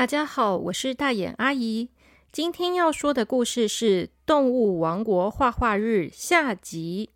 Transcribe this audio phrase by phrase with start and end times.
[0.00, 1.90] 大家好，我是大眼阿姨。
[2.32, 7.10] 今天要说的故事是《动物王国画画日》下集。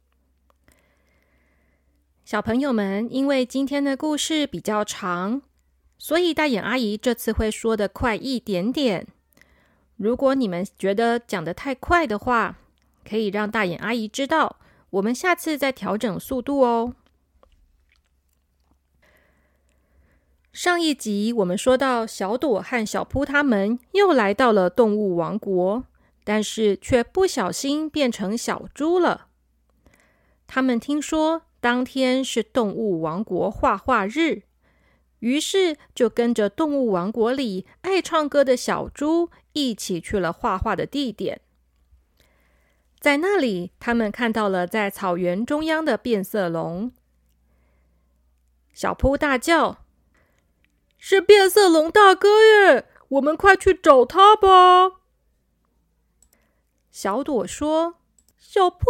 [2.27, 5.41] 小朋友们，因为今天的故事比较长，
[5.97, 9.07] 所以大眼阿姨这次会说的快一点点。
[9.97, 12.59] 如果你们觉得讲的太快的话，
[13.03, 14.59] 可以让大眼阿姨知道，
[14.91, 16.95] 我们下次再调整速度哦。
[20.55, 25.83] 上一集我们说到，小朵和小扑他们又来到了动物王国，
[26.23, 29.27] 但是却不小心变成小猪了。
[30.47, 34.43] 他们听说当天是动物王国画画日，
[35.19, 41.41] 于是就跟着动物王国里爱唱歌的小猪一起去了画画的地点。
[43.01, 46.93] 在那里，他们看到了在草原中央的变色龙。
[48.73, 49.84] 小扑大叫。
[51.07, 52.89] 是变色龙大哥耶！
[53.09, 55.03] 我们快去找他吧。
[56.91, 57.97] 小朵说
[58.41, 58.87] ：“小扑，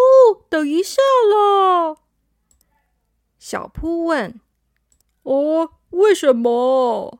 [0.49, 1.97] 等一下啦。”
[3.37, 4.41] 小扑问
[5.25, 7.19] ：“哦，为什么？”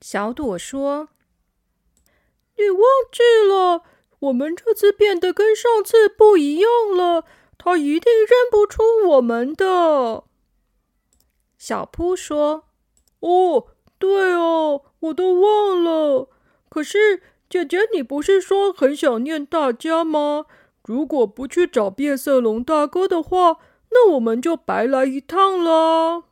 [0.00, 1.08] 小朵说
[2.56, 3.82] ：“你忘记了，
[4.20, 7.24] 我们这次变得跟上次不一样了，
[7.58, 10.22] 他一定认不出我们的。”
[11.58, 12.66] 小扑说
[13.18, 13.66] ：“哦。”
[14.00, 16.28] 对哦，我都忘了。
[16.70, 20.46] 可是姐姐，你不是说很想念大家吗？
[20.84, 23.58] 如果不去找变色龙大哥的话，
[23.90, 26.24] 那我们就白来一趟了。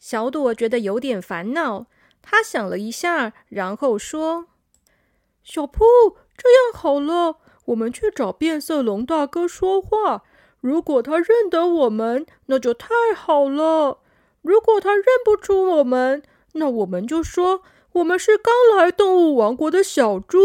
[0.00, 1.86] 小朵觉得有点烦恼，
[2.20, 4.46] 她想了一下，然后说
[5.44, 5.84] ：“小铺，
[6.36, 7.36] 这样好了，
[7.66, 10.24] 我们去找变色龙大哥说话。
[10.60, 14.00] 如果他认得我们，那就太好了。”
[14.44, 16.22] 如果他认不出我们，
[16.52, 17.62] 那我们就说
[17.92, 20.38] 我们是刚来动物王国的小猪。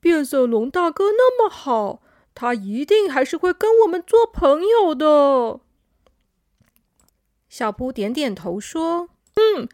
[0.00, 2.02] 变色龙大哥那么好，
[2.34, 5.60] 他一定还是会跟我们做朋友的。
[7.48, 9.68] 小扑点点头说：“嗯，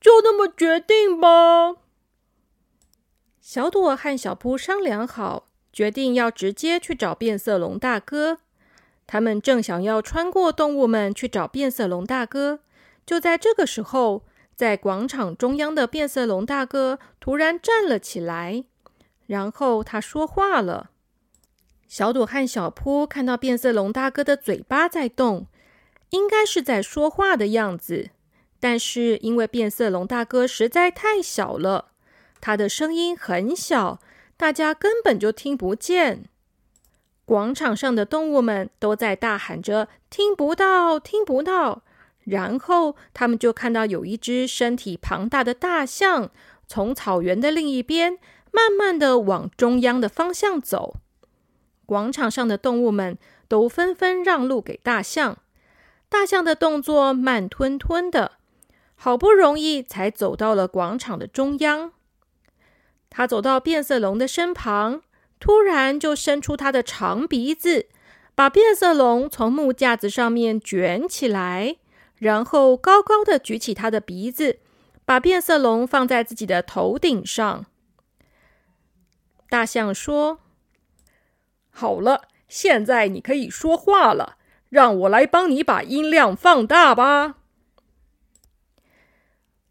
[0.00, 1.76] 就那么决定吧。”
[3.42, 8.38] 小朵和小扑商量好，决定要直接去找变色龙大哥。
[9.06, 12.60] 他们正想要穿过动物们去找变色龙大哥。
[13.06, 18.64] 就在这个时候，在广场中央的变色龙大哥突然站了起来，
[19.26, 20.90] 然后他说话了。
[21.86, 25.46] 小朵和小扑看到变色龙大哥的嘴巴在动，
[26.10, 28.10] 应该是在说话的样子。
[28.58, 31.92] 但是因为变色龙大哥实在太小了，
[32.40, 34.00] 他的声音很小，
[34.36, 36.24] 大家根本就听不见。
[37.26, 41.82] 广场上的动物们都在大喊着：“听不到，听不到。”
[42.24, 46.30] 然后他们就看到有一只身体庞大的大象
[46.66, 48.18] 从草原的另一边
[48.50, 50.96] 慢慢的往中央的方向走。
[51.86, 55.38] 广场上的动物们都纷纷让路给大象。
[56.08, 58.32] 大象的动作慢吞吞的，
[58.94, 61.92] 好不容易才走到了广场的中央。
[63.10, 65.02] 他走到变色龙的身旁，
[65.38, 67.88] 突然就伸出他的长鼻子，
[68.34, 71.76] 把变色龙从木架子上面卷起来。
[72.24, 74.60] 然后高高的举起他的鼻子，
[75.04, 77.66] 把变色龙放在自己的头顶上。
[79.50, 80.38] 大象说
[81.68, 84.38] ：“好了，现在你可以说话了，
[84.70, 87.34] 让我来帮你把音量放大吧。”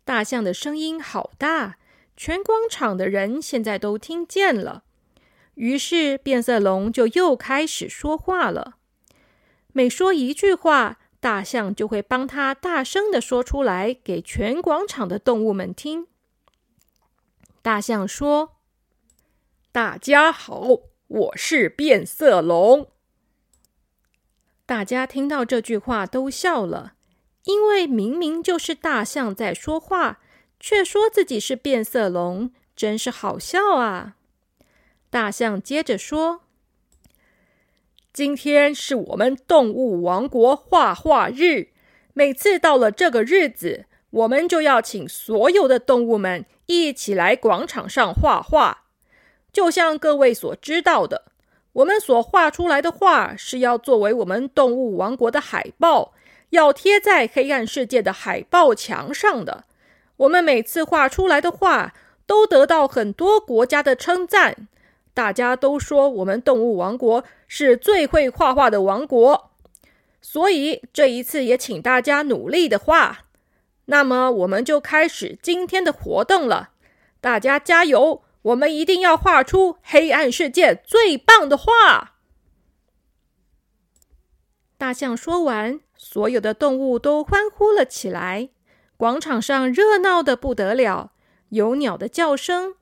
[0.05, 1.79] 大象的声音好大，
[2.15, 4.83] 全广场的人现在都听见了。
[5.55, 8.75] 于是变色龙就又开始说话了，
[9.71, 10.99] 每说一句话。
[11.23, 16.07] 大象就会帮他大声的说出来，给全广场的动物们听。
[17.61, 18.57] 大象说
[19.71, 20.67] ：“大家好，
[21.07, 22.91] 我是变色龙。”
[24.67, 26.95] 大家听到这句话都笑了，
[27.45, 30.19] 因为明明就是大象在说话，
[30.59, 34.17] 却说自己是变色龙，真是好笑啊！
[35.09, 36.42] 大象接着说。
[38.13, 41.69] 今天是我们动物王国画画日。
[42.13, 48.83] 每次到了这个日子，我们就要请所有的动物们一起来广场上画画。
[49.51, 51.23] 就像各位所知道的，
[51.73, 56.13] 我们所画出来的画是要作为我们动物王国的海报，
[56.51, 59.63] 要贴在黑暗世界的海报墙上的。
[60.17, 61.95] 我们每次画出来的画
[62.27, 64.67] 都得到很多国家的称赞。
[65.13, 69.51] 大家都说我们动物王国是最会画画的王国，
[70.21, 73.19] 所以这一次也请大家努力的画。
[73.85, 76.71] 那么，我们就开始今天的活动了。
[77.19, 78.23] 大家加油！
[78.43, 82.15] 我们一定要画出黑暗世界最棒的画。
[84.77, 88.49] 大象说完，所有的动物都欢呼了起来。
[88.97, 91.13] 广场上热闹的不得了，
[91.49, 92.75] 有鸟的叫声，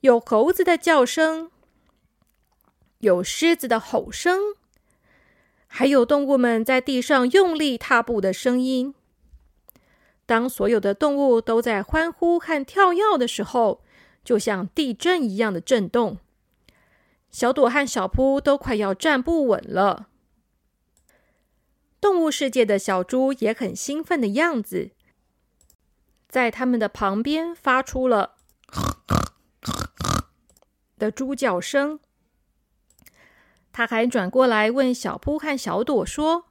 [0.00, 1.50] 有猴子的叫声，
[3.00, 4.56] 有狮子的吼声，
[5.66, 8.94] 还有动物们在地上用力踏步的声音。
[10.24, 13.82] 当所有的动物都在欢呼和跳跃的时候，
[14.24, 16.18] 就像地震一样的震动。
[17.30, 20.08] 小朵和小扑都快要站不稳了。
[22.00, 24.92] 动物世界的小猪也很兴奋的样子，
[26.26, 28.36] 在他们的旁边发出了
[31.00, 31.98] 的猪叫声。
[33.72, 36.44] 他还转过来问小扑和小朵说。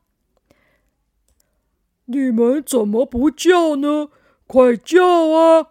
[2.06, 4.10] 你们怎么不叫呢？
[4.48, 5.68] 快叫啊！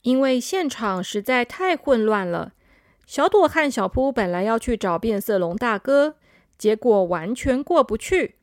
[0.00, 2.54] 因为现场实在太混乱了。
[3.04, 6.16] 小朵和小扑本来要去找变色龙大哥，
[6.56, 8.36] 结果完全过不去，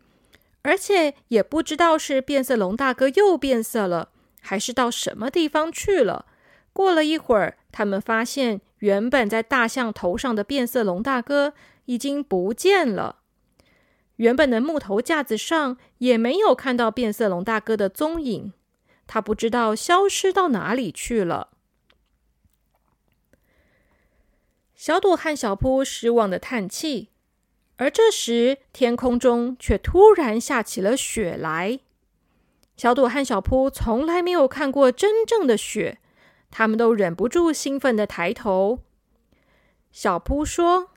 [0.62, 4.09] 而且也不知道是变色龙大哥又变色了，
[4.41, 6.27] 还是到什么地方去了。
[6.73, 11.53] 过了一会儿，他们发现原本在大象头上的变色龙大哥
[11.85, 13.19] 已经不见了。
[14.17, 18.53] 原本的木头架子上也没有看到变色龙大哥的踪影，
[19.07, 21.49] 他不知道消失到哪里去了。
[24.75, 27.09] 小朵和小扑失望的叹气，
[27.77, 31.79] 而这时天空中却突然下起了雪来。
[32.75, 35.99] 小朵和小扑从来没有看过真正的雪，
[36.53, 38.83] 他们都忍不住兴奋的抬头。
[39.91, 40.91] 小扑说。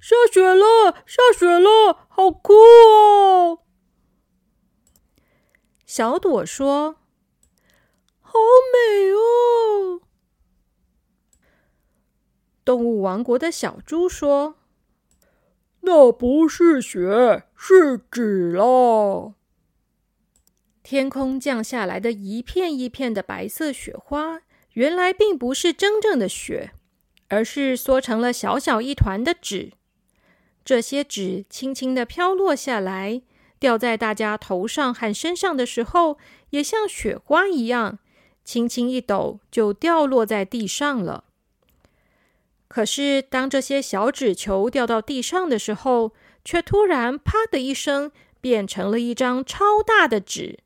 [0.00, 3.60] 下雪了，下雪了，好酷哦！
[5.86, 6.96] 小朵说
[8.20, 8.34] ：“好
[8.70, 10.02] 美哦！”
[12.66, 14.56] 动物王国的小猪说
[15.80, 19.32] ：“那不是雪，是纸啦！”
[20.84, 24.42] 天空降下来的一片一片的白色雪花，
[24.74, 26.72] 原来并不是真正的雪，
[27.28, 29.72] 而是缩成了小小一团的纸。
[30.64, 33.22] 这些纸轻轻的飘落下来，
[33.58, 36.18] 掉在大家头上和身上的时候，
[36.50, 37.98] 也像雪花一样，
[38.44, 41.24] 轻轻一抖就掉落在地上了。
[42.66, 46.12] 可是，当这些小纸球掉到地上的时候，
[46.44, 48.10] 却突然“啪”的一声，
[48.40, 50.58] 变成了一张超大的纸。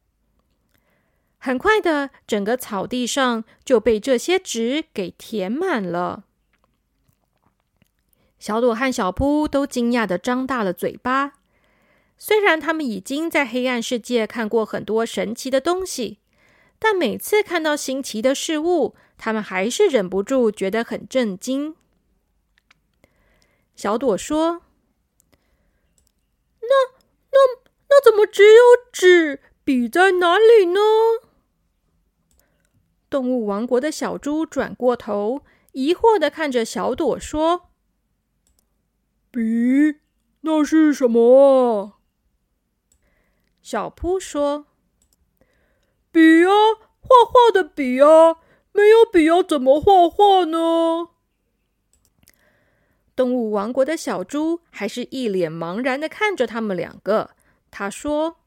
[1.38, 6.24] 很快的，整个草地上就被这些纸给填满了。
[8.38, 11.34] 小朵和小扑都惊讶的张大了嘴巴。
[12.16, 16.18] 虽然他们已经在黑暗世界看过很多神奇的东西，
[16.80, 21.76] 但每次看到新奇的事物，他们还是忍不住觉得很震惊。
[23.76, 24.62] 小朵说
[26.62, 26.68] ：“那、
[27.30, 27.38] 那、
[27.88, 29.40] 那怎么只有纸？
[29.62, 30.80] 笔在哪里呢？”
[33.10, 37.70] 动物王国的小猪转过头，疑惑的看着小朵说。
[39.30, 40.00] 笔，
[40.40, 41.94] 那是什么？
[43.62, 44.66] 小扑说
[46.10, 46.50] ：“笔啊，
[47.00, 48.38] 画画的笔啊，
[48.72, 51.08] 没有笔要怎么画画呢？”
[53.14, 57.30] 动物王国的小猪还是一脸茫然的看着他们两个。
[57.70, 58.38] 他说：“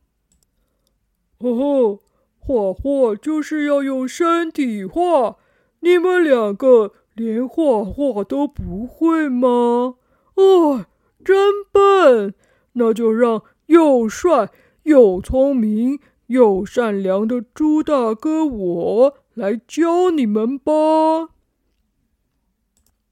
[1.40, 2.00] 哦，
[2.44, 5.38] 画画就是要用身体画，
[5.82, 9.96] 你们两个连画画都不会吗？”
[10.36, 10.86] 哦，
[11.24, 12.34] 真笨！
[12.74, 14.50] 那就让又帅
[14.84, 21.30] 又聪明又善良的猪大哥我来教你们吧。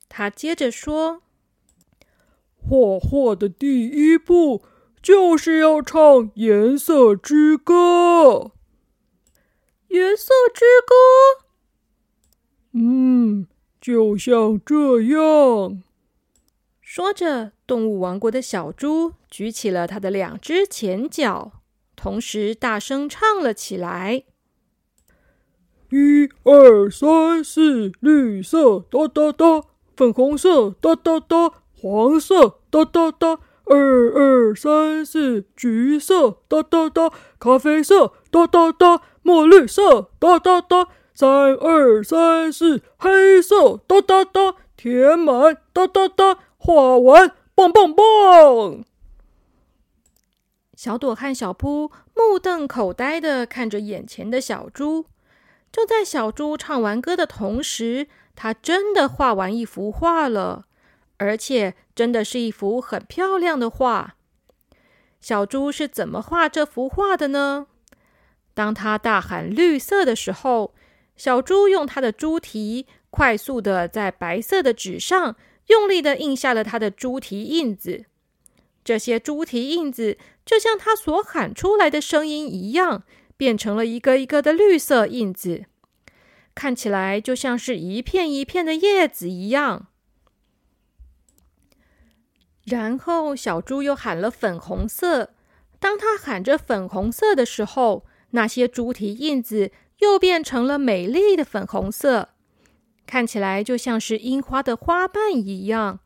[0.08, 1.22] 他接着说
[2.58, 4.64] ：“画画的第一步
[5.02, 8.54] 就是要唱颜色之歌。
[9.90, 11.46] 颜色之歌，
[12.74, 13.46] 嗯，
[13.80, 15.84] 就像这样。”
[16.82, 21.62] 说着，动物王国的小猪举起了它的两只前脚，
[21.96, 24.24] 同时大声唱了起来
[25.92, 29.66] ：“一二三四，绿色哒哒哒，
[29.96, 48.84] 粉红色哒哒哒，黄色哒哒哒，二二三四，橘色哒哒哒，咖啡色哒哒哒，墨绿色哒哒哒，三二三四，黑色哒哒哒，填满哒哒哒。”画完，棒棒棒！
[50.76, 55.06] 小朵和小扑目瞪口呆的看着眼前的小猪，
[55.72, 60.66] 就在小猪唱完歌的同时，他真的画完一幅画了，
[61.20, 64.16] 而且真的是一幅很漂亮的画。
[65.22, 67.68] 小猪是怎么画这幅画的呢？
[68.56, 70.74] 当他大喊“绿色”的时候，
[71.16, 75.36] 小猪用它的猪蹄快速的在白色的纸上
[75.68, 78.06] 用力的印下了它的猪蹄印子。
[78.84, 83.04] 这些猪蹄印子就像他所喊出来的声音一样。
[83.38, 85.64] 变成了一个一个的绿色印子，
[86.54, 89.88] 看起来就像是一片一片的叶子一样。
[92.70, 95.32] 然后小猪又喊了粉红色，
[95.80, 102.30] 当他喊着粉红色的时候，那些猪蹄印子又变成了美丽的粉红色，
[103.08, 106.00] 看起来就像是樱花的花瓣一样。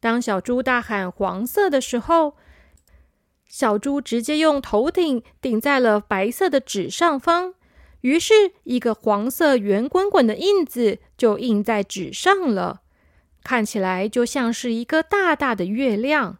[0.00, 2.34] 当小猪大喊黄色的时候，
[3.46, 7.54] 小猪直接用头顶顶在了白色的纸上方，
[8.00, 12.80] 于是，一个黄色圆滚滚的印子就印在纸上了，
[13.42, 16.38] 看起来就像是一个大大的月亮。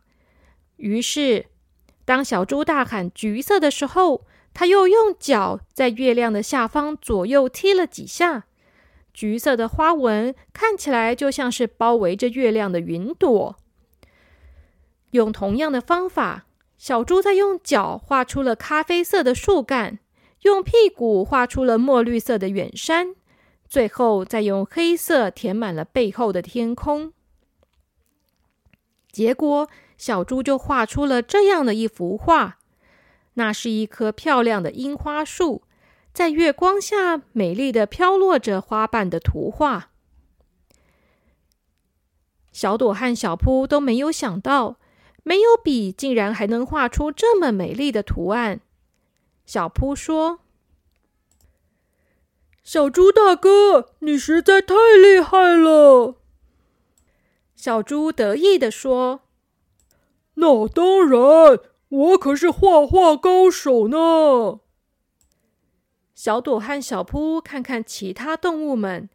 [0.77, 1.47] 于是，
[2.05, 8.45] 当小猪大喊橘色的时候，他又用脚在月亮的下方左右踢了几下，
[9.15, 13.57] 橘色的花纹看起来就像是包围着月亮的云朵。
[15.13, 16.47] 用同样的方法。
[16.79, 20.01] 小猪在用脚画出了咖啡色的树干，
[20.41, 23.15] 用屁股画出了墨绿色的远山，
[23.73, 27.15] 最后再用黑色填满了背后的天空。
[29.11, 32.59] 结果，小猪就画出了这样的一幅画：
[33.33, 35.63] 那是一棵漂亮的樱花树，
[36.13, 39.89] 在月光下美丽的飘落着花瓣的图画。
[42.53, 44.77] 小朵和小扑都没有想到。
[45.23, 48.61] 没有笔，竟然还能画出这么美丽的图案。
[49.47, 50.41] 小扑说
[52.63, 56.17] ：“小猪大哥，你实在太厉害了。”
[57.57, 59.23] 小猪得意的说
[60.35, 64.61] ：“那当然，我可是画画高手呢。”
[66.15, 69.09] 小朵和小扑看看其他动物们，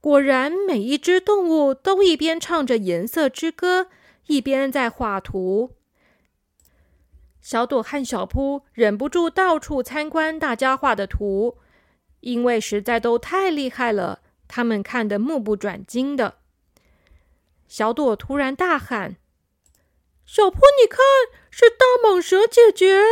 [0.00, 3.88] 果然每一只动物都一边唱着颜色之歌。
[4.26, 5.72] 一边在画图，
[7.42, 11.58] 小朵和小扑忍不住到处参观大家画的图，
[12.24, 16.38] 因为实在都太厉害了，他们看得目不转睛的。
[17.68, 19.16] 小朵突然大喊
[20.26, 21.00] ：“小扑，你看，
[21.50, 23.02] 是大蟒蛇姐姐！”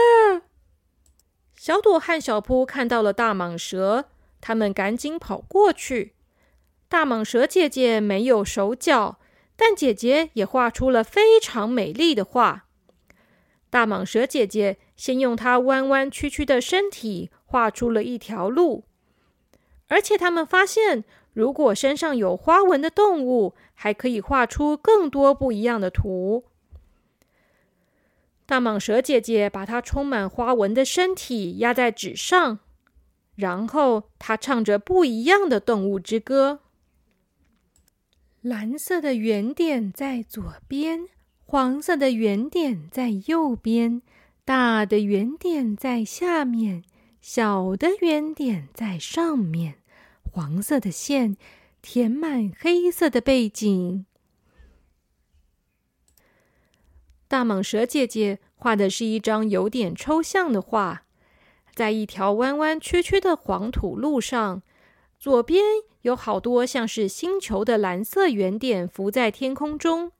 [1.54, 4.06] 小朵和小扑看到了大蟒蛇，
[4.40, 6.14] 他们赶紧跑过去。
[6.88, 9.18] 大蟒蛇姐姐没有手脚。
[9.54, 12.64] 但姐姐也画出了非常美丽的画。
[13.70, 18.86] 大蟒蛇姐姐先用它弯弯曲曲的身体画出了一条路，
[19.92, 26.44] 而且他们发现，如果身上有花纹的动物，还可以画出更多不一样的图。
[28.46, 32.60] 大蟒蛇姐姐把它充满花纹的身体压在纸上，
[33.34, 36.60] 然后她唱着不一样的动物之歌。
[38.40, 41.06] 蓝色的圆点在左边，
[41.44, 44.00] 黄色的圆点在右边，
[44.46, 46.82] 大的圆点在下面，
[47.20, 49.81] 小的圆点在上面。
[50.34, 51.36] 黄色的线
[51.82, 54.06] 填满黑色的背景。
[57.28, 61.02] 大蟒蛇姐姐画的是一张有点抽象的画，
[61.74, 64.62] 在一条弯弯曲曲的黄土路上，
[65.18, 65.62] 左边。
[66.00, 70.10] 有好多像是星球的蓝色圆点浮在天空中，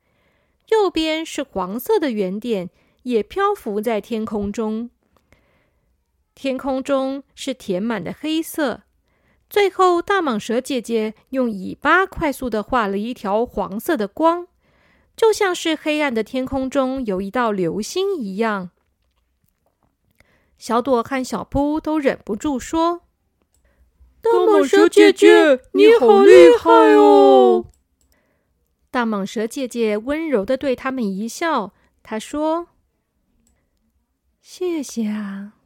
[0.68, 2.70] 右边是黄色的圆点，
[3.02, 4.90] 也漂浮在天空中。
[6.36, 8.82] 天空中是填满的黑色。
[9.52, 14.48] 最后，大蟒蛇姐姐用尾巴快速的画了一条黄色的光，
[15.14, 18.70] 就像是黑暗的天空中有一道流星一样。
[20.56, 23.02] 小朵和小扑都忍不住说。
[24.22, 27.66] 大蟒蛇姐姐，你好厉害哦！
[28.90, 32.68] 大蟒蛇姐姐温柔的对他们一笑，她说
[34.40, 35.56] ：“谢谢啊。”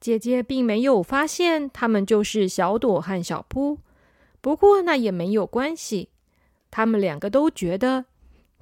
[0.00, 3.78] 姐姐并没有发现他们就是小朵和小扑，
[4.40, 6.08] 不过那也没有关系。
[6.70, 8.06] 他们两个都觉得，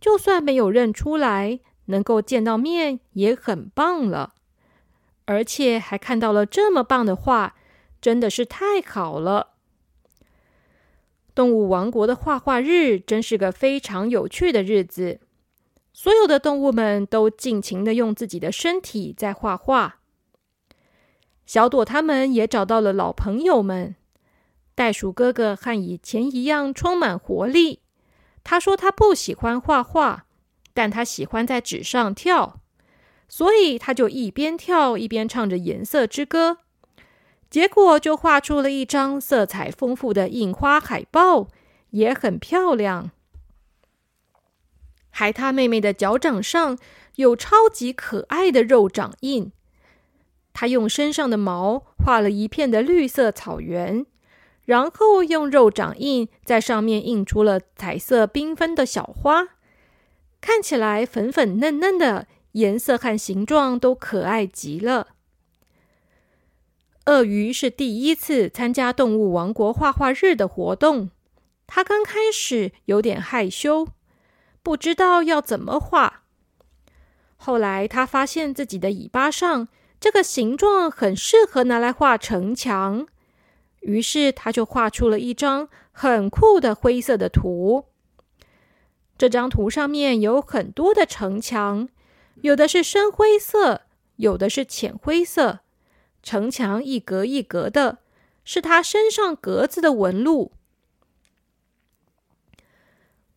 [0.01, 4.35] 就算没有认出来，能够见到面也很棒了。
[5.27, 7.55] 而且还看到了这么棒的画，
[8.01, 9.51] 真的是太好了！
[11.35, 15.21] 动物王国的画画日真是个非常有趣的日子。
[15.93, 19.98] 所有的动物们都尽情的用自己的身体在画画。
[21.49, 23.97] 小朵他们也找到了老朋友们。
[24.75, 27.81] 袋鼠哥哥和以前一样充满活力。
[28.45, 30.27] 他说他不喜欢画画，
[30.75, 32.61] 但他喜欢在纸上跳，
[33.31, 36.59] 所以他就一边跳一边唱着颜色之歌。
[37.49, 41.49] 结果就画出了一张色彩丰富的印花海报，
[41.93, 43.11] 也很漂亮。
[45.09, 46.79] 海獭妹妹的脚掌上
[47.15, 49.51] 有超级可爱的肉掌印，
[50.61, 54.05] 他用身上的毛画了一片的绿色草原。
[54.65, 59.51] 然后用肉掌印在上面印出了彩色缤纷的小花，
[60.41, 65.07] 看起来粉粉嫩嫩的，颜色和形状都可爱极了。
[67.07, 71.11] 鳄鱼是第一次参加动物王国画画日的活动，
[71.69, 73.87] 它刚开始有点害羞，
[74.65, 76.25] 不知道要怎么画。
[77.37, 79.69] 后来他发现自己的尾巴上
[80.01, 83.07] 这个形状很适合拿来画城墙。
[83.81, 87.87] 于是他就画出了一张很酷的灰色的图。
[89.17, 91.89] 这张图上面有很多的城墙，
[92.43, 93.83] 有的是深灰色，
[94.17, 95.61] 有的是浅灰色。
[96.23, 97.99] 城墙一格一格的，
[98.45, 100.53] 是他身上格子的纹路。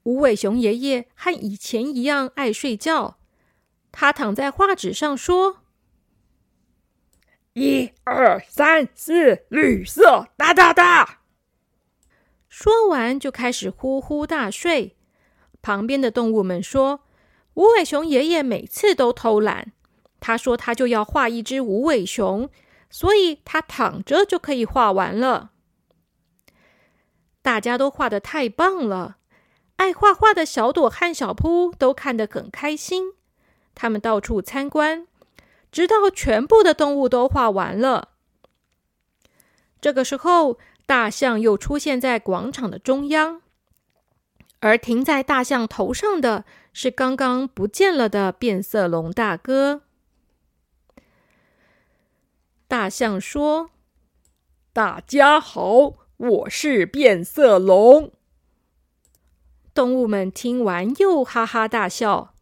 [0.04, 3.18] 无尾熊爷爷和以前一样爱睡觉，
[3.92, 5.61] 他躺在画纸上说。
[7.54, 11.20] 一二三四，绿色哒哒哒。
[12.48, 14.96] 说完就开始呼呼大睡。
[15.62, 17.02] 旁边的动物们说
[17.56, 19.74] ：“无尾熊爷爷每次都偷懒。
[20.22, 22.50] 他说他就要画一只无尾熊，
[22.90, 25.52] 所以他躺着就可以画完了。”
[27.44, 29.18] 大家都画的太棒了，
[29.76, 33.16] 爱画画的小朵和小扑都看得很开心。
[33.76, 35.08] 他们到处参观。
[35.72, 38.10] 直到全部的动物都画完了，
[39.80, 43.42] 这个时候，大象又出现在广场的中央，
[44.60, 49.84] 而停在大象头上的是刚刚不见了的变色龙大哥。
[52.68, 53.70] 大象说
[54.74, 58.12] ：“大家好，我是变色龙。”
[59.74, 62.34] 动物们听完又哈哈大笑。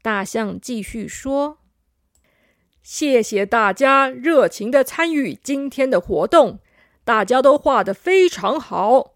[0.00, 1.58] 大象继续说。
[2.86, 6.60] 谢谢大家热情的参与今天的活动，
[7.02, 9.14] 大家都画的非常好。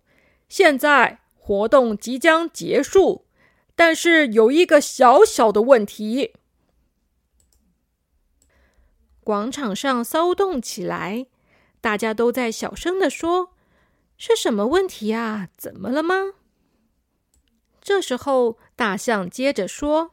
[0.48, 3.26] 现在活动即将结束，
[3.76, 6.32] 但是有一个小小的问题。
[9.22, 11.26] 广场上骚动起来，
[11.80, 13.54] 大家都在小声的说
[14.18, 15.48] ：“是什么问题啊？
[15.56, 16.32] 怎么了吗？”
[17.80, 20.10] 这时候，大象接着说。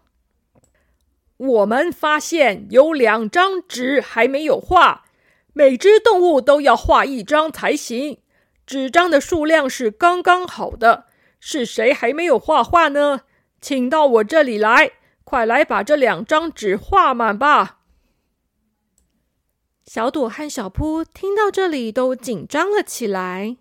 [1.38, 5.06] 我们发现有两张纸还没有画，
[5.54, 8.20] 每只动物都要画一张才行。
[8.66, 11.06] 纸张的数量是刚刚好的。
[11.40, 13.22] 是谁还没有画画呢？
[13.62, 17.82] 请到我这里来，快来把这两张纸画满吧！
[19.86, 23.58] 小朵和小扑听到这里都紧张了起来。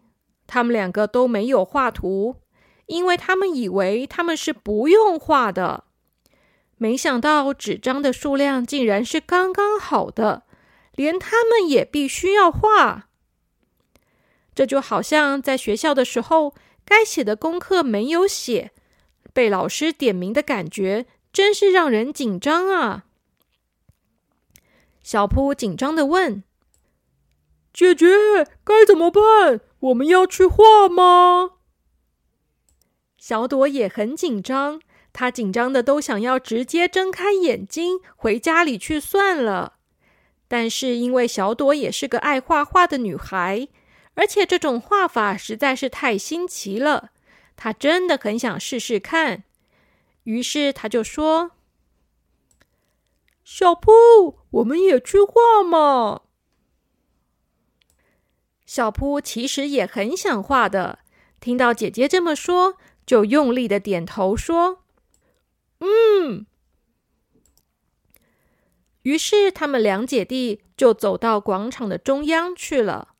[0.46, 2.36] 他们两个都没有画图，
[2.86, 5.84] 因为他们以为他们是不用画的。
[6.78, 10.44] 没想到纸张的数量竟然是刚刚好的，
[10.94, 13.08] 连他们也必须要画。
[14.54, 18.72] 这就好像在学校的时候，该写的功课没有写，
[19.32, 23.04] 被老师点名的感觉，真是让人紧张啊！
[25.02, 26.42] 小扑紧张的问
[27.72, 28.06] ：“姐姐，
[28.64, 29.60] 该怎么办？
[29.80, 31.52] 我们要去画吗？”
[33.18, 34.80] 小朵也很紧张。
[35.18, 39.79] 他紧张的都想要直接睁开眼睛回家里去算了，
[40.46, 43.66] 但是因为小朵也是个爱画画的女孩，
[44.12, 47.12] 而且这种画法实在是太新奇了，
[47.57, 49.44] 她真的很想试试看。
[50.24, 51.52] 于是他就说
[53.42, 56.24] ：“小铺，我们也去画嘛。”
[58.66, 60.98] 小扑其实也很想画的，
[61.40, 62.74] 听到姐姐这么说，
[63.07, 64.83] 就用力的点头说。
[65.87, 66.46] 嗯，
[69.03, 73.14] 于是他们两姐弟就走到广场的中央去了。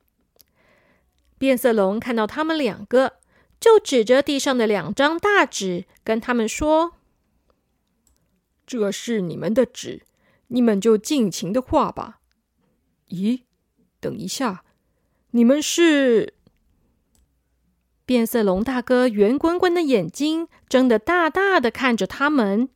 [1.37, 3.19] 变色龙看到他们两个，
[3.59, 6.97] 就指着地上的两张大纸，跟他们说
[8.67, 10.03] ：“这是你们的纸，
[10.47, 12.21] 你们就尽情的画吧。”
[13.09, 13.43] 咦，
[13.99, 14.65] 等一下，
[15.31, 16.36] 你们是？
[18.07, 22.69] 变色龙大哥圆滚滚的眼睛睁得大大的，看着他们，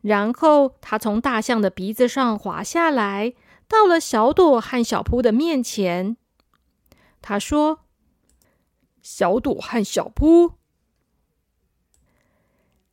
[0.00, 3.34] 然后他从大象的鼻子上滑下来，
[3.68, 6.16] 到了小朵和小扑的面前。
[7.22, 7.84] 他说
[9.00, 10.54] ：“小朵和小扑。”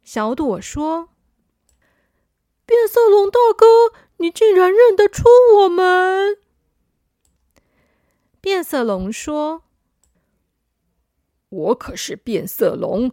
[0.05, 1.09] 小朵说
[2.67, 3.65] ：“变色龙大哥，
[4.17, 5.23] 你竟然认得出
[5.57, 6.37] 我们？”
[8.39, 9.63] 变色龙说
[11.51, 13.11] ：“我可是变色龙，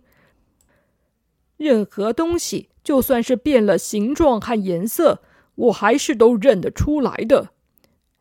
[1.57, 5.21] 任何东西，就算是变了形状和颜色，
[5.57, 7.51] 我还是都认得出来的。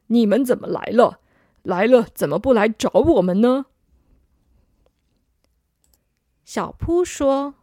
[0.08, 1.20] 你们怎么来了？
[1.62, 3.68] 来了怎么不来找我们呢？”
[6.44, 7.54] 小扑说。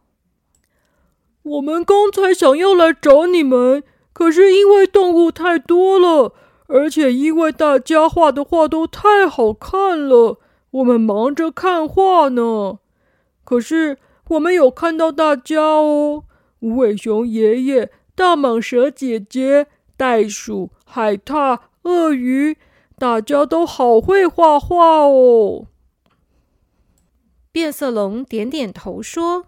[1.41, 6.33] 我们刚才想要来找你们，可是因为动物太多了，
[6.67, 10.39] 而且因为大家画的画都太好看了，
[10.75, 12.79] 我们忙着看画呢。
[13.43, 13.97] 可是
[14.29, 16.25] 我们有看到大家哦，
[16.59, 22.57] 无尾熊爷爷、大蟒蛇姐姐、袋鼠、海獭、鳄鱼，
[22.97, 25.67] 大家都好会画画哦。
[27.51, 29.47] 变色龙点点头说。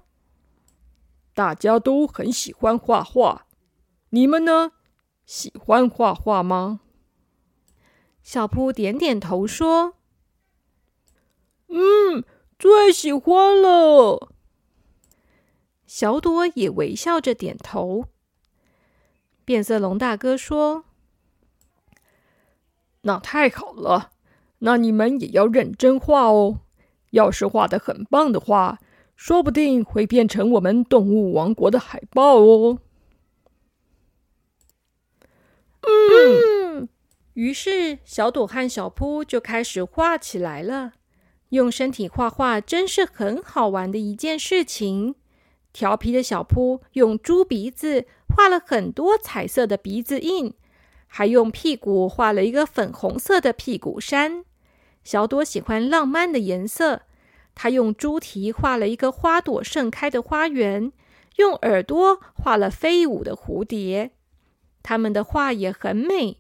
[1.34, 3.46] 大家都很喜欢画画，
[4.10, 4.72] 你们呢？
[5.24, 6.80] 喜欢画画吗？
[8.24, 9.94] 小扑点点头说
[11.68, 12.24] ：“嗯，
[12.58, 14.34] 最喜欢了。”
[15.86, 18.06] 小朵也微笑着点头。
[19.46, 20.86] 变色龙大哥说
[23.02, 24.12] ：“那太好了，
[24.60, 26.62] 那你们也要认真画哦。
[27.12, 28.80] 要是画的很棒的话。”
[29.18, 32.78] 说不定会变成我们动物王国的海报哦。
[35.82, 36.88] 嗯，
[37.34, 40.94] 于是小朵和小扑就开始画起来了。
[41.50, 45.16] 用身体画画真是很好玩的一件事情。
[45.74, 50.54] 调皮的小扑用猪鼻子画了很多彩色的鼻子印，
[51.06, 54.44] 还用屁股画了一个粉红色的屁股山。
[55.04, 57.04] 小朵喜欢浪漫的颜色。
[57.60, 60.92] 他用猪蹄画了一个花朵盛开的花园，
[61.38, 64.12] 用耳朵画了飞舞的蝴蝶。
[64.84, 66.40] 他们的画也很美，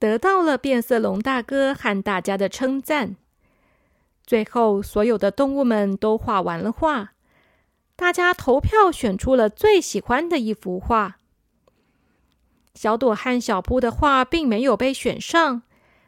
[0.00, 3.14] 得到了变色龙大哥和大家的称赞。
[4.26, 7.12] 最后，所有的动物们都画完了画，
[7.94, 11.18] 大家投票选出了最喜欢的一幅画。
[12.74, 15.62] 小朵和小扑的画并没有被选上，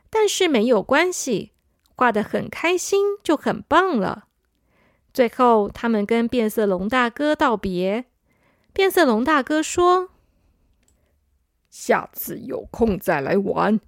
[0.08, 1.52] 但是没有关系。
[1.94, 4.24] 画的很开心，就很棒了。
[5.12, 8.06] 最后，他们跟变色龙大哥道别。
[8.72, 10.08] 变色龙大哥说
[11.72, 13.80] ：“下次有空再来玩，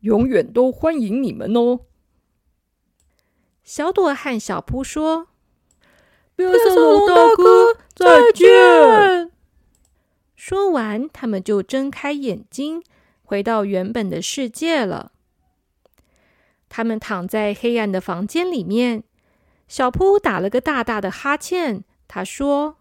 [0.00, 1.80] 永远都欢迎你们哦。”
[3.62, 5.28] 小朵和小扑说
[6.34, 9.30] ：“变色龙大哥，再见。”
[10.34, 12.82] 说完，他们就睁开眼睛，
[13.22, 15.12] 回到原本的世界了。
[16.70, 19.04] 他们躺在黑暗的房间里面，
[19.66, 21.84] 小扑打了个大大的哈欠。
[22.06, 22.76] 他说：“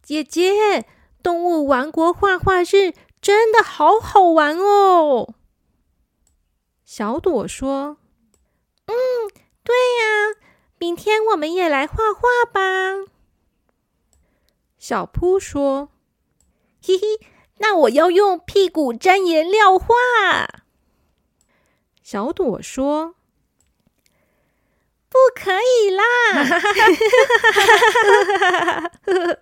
[0.00, 0.86] 姐姐，
[1.22, 2.92] 动物王国画画日
[3.26, 5.34] 真的好好玩哦。”
[6.86, 7.96] 小朵说
[8.86, 8.94] ：“嗯，
[9.64, 10.36] 对呀，
[10.78, 12.60] 明天我们也来画画吧。”
[14.78, 15.88] 小扑说
[16.80, 17.26] ：“嘿嘿，
[17.58, 19.88] 那我要用屁股沾颜料画。”
[22.04, 23.16] 小朵说
[25.10, 26.04] ：“不可以啦！”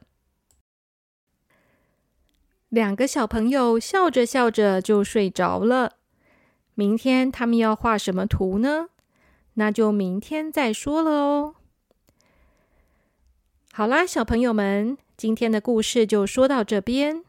[2.75, 5.93] 两个小朋友笑着笑着就睡着了。
[6.75, 8.89] 明天他们要画什么图呢？
[9.55, 11.55] 那就明天再说了哦。
[13.73, 17.23] 好啦，小朋友们，今天的故事就说到这边。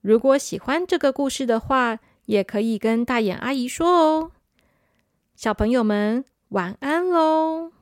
[0.00, 4.32] 如果喜欢这个故事的话，也可以跟大眼阿姨说哦。
[5.36, 7.72] 小朋友们，晚安喽！